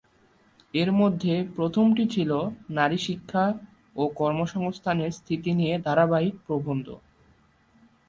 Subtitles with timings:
[0.73, 2.31] এর মধ্যে প্রথমটি ছিল
[2.69, 3.45] নারী শিক্ষা
[3.95, 6.87] ও কর্মসংস্থানের স্থিতি নিয়ে ধারাবাহিক প্রবন্ধ।